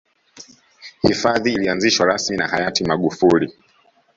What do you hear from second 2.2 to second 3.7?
na hayati magufuli